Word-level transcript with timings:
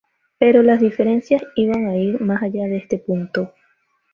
Pero 0.39 0.63
las 0.63 0.79
diferencias 0.79 1.43
iban 1.55 1.85
a 1.85 1.95
ir 1.95 2.19
más 2.21 2.41
allá 2.41 2.63
de 2.65 2.77
este 2.77 2.97
punto. 2.97 3.53